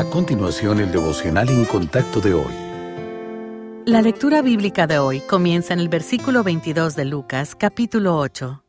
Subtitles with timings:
[0.00, 2.54] A continuación, el devocional en contacto de hoy.
[3.84, 8.64] La lectura bíblica de hoy comienza en el versículo 22 de Lucas, capítulo 8.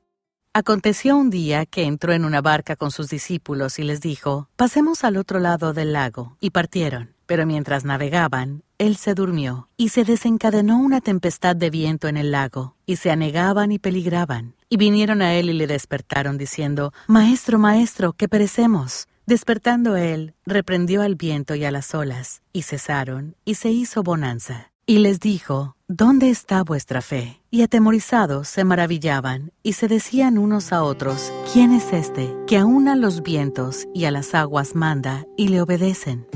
[0.53, 5.05] Aconteció un día que entró en una barca con sus discípulos y les dijo, Pasemos
[5.05, 7.15] al otro lado del lago, y partieron.
[7.27, 12.31] Pero mientras navegaban, él se durmió, y se desencadenó una tempestad de viento en el
[12.31, 14.55] lago, y se anegaban y peligraban.
[14.67, 19.07] Y vinieron a él y le despertaron, diciendo, Maestro, maestro, que perecemos.
[19.31, 24.73] Despertando él, reprendió al viento y a las olas, y cesaron, y se hizo bonanza.
[24.85, 27.39] Y les dijo, ¿Dónde está vuestra fe?
[27.49, 32.89] Y atemorizados se maravillaban, y se decían unos a otros, ¿quién es este, que aún
[32.89, 36.27] a los vientos y a las aguas manda, y le obedecen?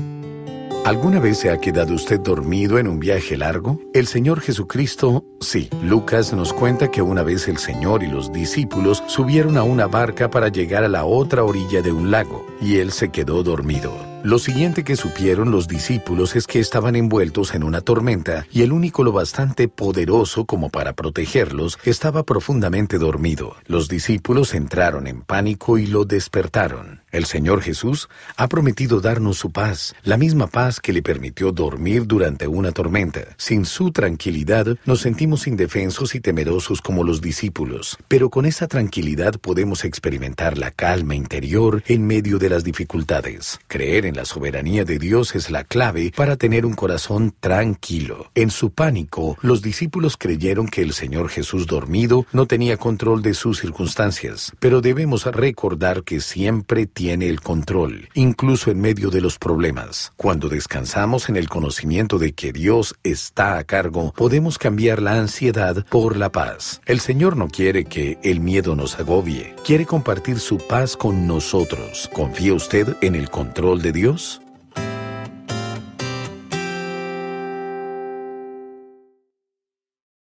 [0.86, 3.80] ¿Alguna vez se ha quedado usted dormido en un viaje largo?
[3.92, 5.68] El Señor Jesucristo, sí.
[5.82, 10.30] Lucas nos cuenta que una vez el Señor y los discípulos subieron a una barca
[10.30, 14.15] para llegar a la otra orilla de un lago, y Él se quedó dormido.
[14.26, 18.72] Lo siguiente que supieron los discípulos es que estaban envueltos en una tormenta y el
[18.72, 23.54] único lo bastante poderoso como para protegerlos estaba profundamente dormido.
[23.66, 27.02] Los discípulos entraron en pánico y lo despertaron.
[27.12, 32.08] El Señor Jesús ha prometido darnos su paz, la misma paz que le permitió dormir
[32.08, 33.20] durante una tormenta.
[33.36, 39.36] Sin su tranquilidad nos sentimos indefensos y temerosos como los discípulos, pero con esa tranquilidad
[39.40, 43.60] podemos experimentar la calma interior en medio de las dificultades.
[43.68, 48.30] Creer en la soberanía de Dios es la clave para tener un corazón tranquilo.
[48.34, 53.34] En su pánico, los discípulos creyeron que el Señor Jesús dormido no tenía control de
[53.34, 59.38] sus circunstancias, pero debemos recordar que siempre tiene el control, incluso en medio de los
[59.38, 60.12] problemas.
[60.16, 65.84] Cuando descansamos en el conocimiento de que Dios está a cargo, podemos cambiar la ansiedad
[65.90, 66.80] por la paz.
[66.86, 72.08] El Señor no quiere que el miedo nos agobie, quiere compartir su paz con nosotros.
[72.14, 74.42] ¿Confía usted en el control de Dios?